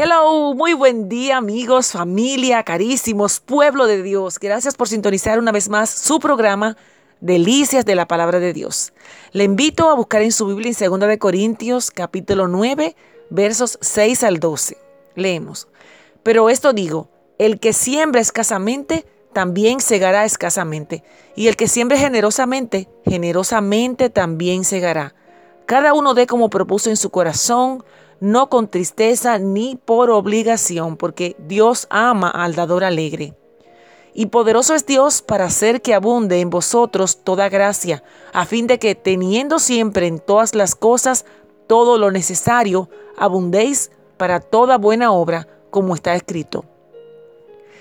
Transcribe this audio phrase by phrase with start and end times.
[0.00, 4.38] Hello, muy buen día amigos, familia, carísimos, pueblo de Dios.
[4.38, 6.76] Gracias por sintonizar una vez más su programa
[7.20, 8.92] Delicias de la Palabra de Dios.
[9.32, 12.94] Le invito a buscar en su Biblia en 2 de Corintios capítulo 9
[13.30, 14.78] versos 6 al 12.
[15.16, 15.66] Leemos.
[16.22, 17.08] Pero esto digo,
[17.38, 21.02] el que siembra escasamente, también segará escasamente,
[21.34, 25.16] y el que siembre generosamente, generosamente también segará.
[25.66, 27.84] Cada uno dé como propuso en su corazón,
[28.20, 33.34] no con tristeza ni por obligación, porque Dios ama al dador alegre.
[34.14, 38.78] Y poderoso es Dios para hacer que abunde en vosotros toda gracia, a fin de
[38.78, 41.24] que teniendo siempre en todas las cosas
[41.66, 46.64] todo lo necesario, abundéis para toda buena obra, como está escrito.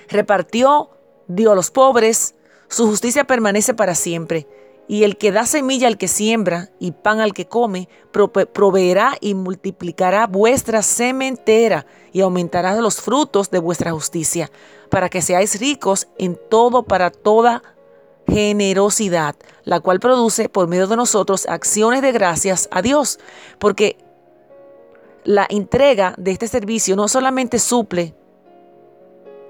[0.10, 0.92] Repartió,
[1.28, 2.36] dio a los pobres,
[2.68, 4.48] su justicia permanece para siempre
[4.88, 9.34] y el que da semilla al que siembra y pan al que come, proveerá y
[9.34, 14.50] multiplicará vuestra sementera y aumentará los frutos de vuestra justicia,
[14.90, 17.64] para que seáis ricos en todo para toda
[18.28, 23.20] generosidad, la cual produce por medio de nosotros acciones de gracias a Dios,
[23.60, 23.98] porque
[25.24, 28.16] la entrega de este servicio no solamente suple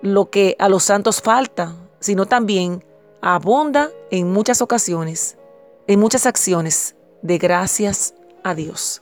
[0.02, 2.84] lo que a los santos falta, sino también
[3.22, 5.38] abunda en muchas ocasiones,
[5.88, 9.02] en muchas acciones de gracias a Dios.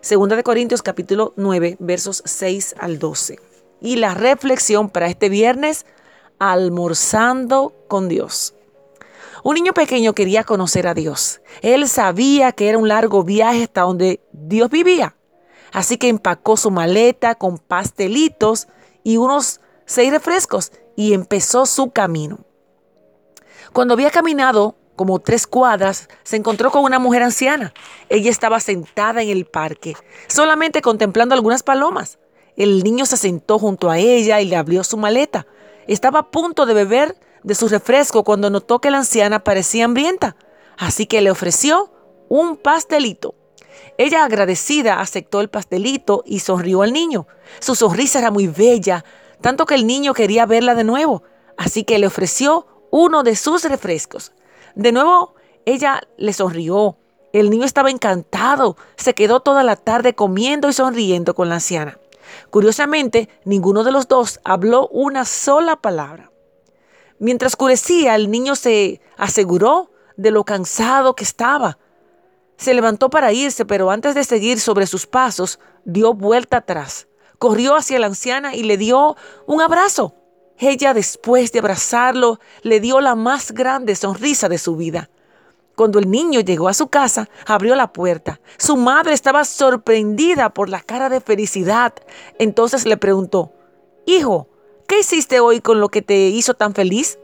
[0.00, 3.38] Segunda de Corintios capítulo 9 versos 6 al 12.
[3.80, 5.84] Y la reflexión para este viernes,
[6.38, 8.54] almorzando con Dios.
[9.42, 11.40] Un niño pequeño quería conocer a Dios.
[11.60, 15.16] Él sabía que era un largo viaje hasta donde Dios vivía.
[15.72, 18.68] Así que empacó su maleta con pastelitos
[19.04, 22.45] y unos seis refrescos y empezó su camino.
[23.76, 27.74] Cuando había caminado como tres cuadras, se encontró con una mujer anciana.
[28.08, 29.94] Ella estaba sentada en el parque,
[30.28, 32.18] solamente contemplando algunas palomas.
[32.56, 35.46] El niño se sentó junto a ella y le abrió su maleta.
[35.88, 40.36] Estaba a punto de beber de su refresco cuando notó que la anciana parecía hambrienta,
[40.78, 41.92] así que le ofreció
[42.30, 43.34] un pastelito.
[43.98, 47.26] Ella agradecida aceptó el pastelito y sonrió al niño.
[47.60, 49.04] Su sonrisa era muy bella,
[49.42, 51.24] tanto que el niño quería verla de nuevo,
[51.58, 54.32] así que le ofreció uno de sus refrescos.
[54.74, 56.98] De nuevo, ella le sonrió.
[57.32, 58.76] El niño estaba encantado.
[58.96, 61.98] Se quedó toda la tarde comiendo y sonriendo con la anciana.
[62.50, 66.30] Curiosamente, ninguno de los dos habló una sola palabra.
[67.18, 71.78] Mientras oscurecía, el niño se aseguró de lo cansado que estaba.
[72.56, 77.08] Se levantó para irse, pero antes de seguir sobre sus pasos, dio vuelta atrás.
[77.38, 79.16] Corrió hacia la anciana y le dio
[79.46, 80.14] un abrazo.
[80.58, 85.10] Ella, después de abrazarlo, le dio la más grande sonrisa de su vida.
[85.74, 88.40] Cuando el niño llegó a su casa, abrió la puerta.
[88.56, 91.92] Su madre estaba sorprendida por la cara de felicidad.
[92.38, 93.52] Entonces le preguntó,
[94.06, 94.48] Hijo,
[94.88, 97.18] ¿qué hiciste hoy con lo que te hizo tan feliz?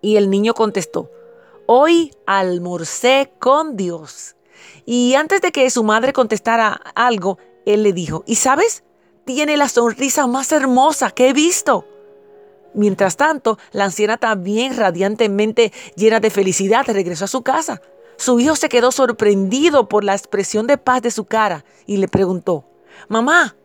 [0.00, 1.10] Y el niño contestó,
[1.66, 4.36] Hoy almorcé con Dios.
[4.86, 8.84] Y antes de que su madre contestara algo, él le dijo, ¿y sabes?
[9.24, 11.84] Tiene la sonrisa más hermosa que he visto.
[12.76, 17.80] Mientras tanto, la anciana también radiantemente llena de felicidad regresó a su casa.
[18.18, 22.06] Su hijo se quedó sorprendido por la expresión de paz de su cara y le
[22.06, 22.66] preguntó,
[23.08, 23.56] Mamá,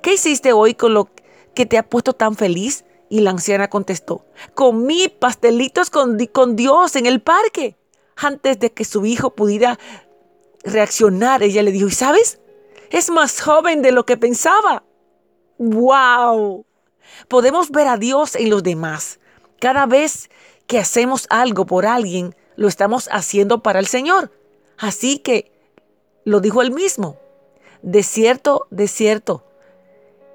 [0.00, 1.08] ¿qué hiciste hoy con lo
[1.54, 2.84] que te ha puesto tan feliz?
[3.08, 4.24] Y la anciana contestó,
[4.54, 6.16] comí pastelitos con,
[6.56, 7.76] Dios en el parque.
[8.16, 9.78] Antes de que su hijo pudiera
[10.62, 12.40] reaccionar, ella le dijo, ¿y sabes?
[12.90, 14.84] Es más joven de lo que pensaba.
[15.58, 16.65] ¡Wow!
[17.28, 19.18] Podemos ver a Dios en los demás.
[19.60, 20.30] Cada vez
[20.66, 24.30] que hacemos algo por alguien, lo estamos haciendo para el Señor.
[24.78, 25.52] Así que
[26.24, 27.18] lo dijo él mismo.
[27.82, 29.44] De cierto, de cierto,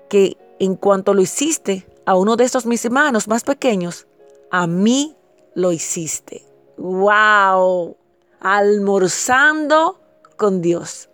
[0.10, 4.08] que en cuanto lo hiciste a uno de estos mis hermanos más pequeños,
[4.52, 5.16] a mí
[5.54, 6.46] lo hiciste.
[6.78, 7.98] ¡Wow!
[8.40, 10.00] Almorzando
[10.38, 11.10] con Dios.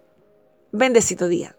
[0.72, 1.57] Bendecido día.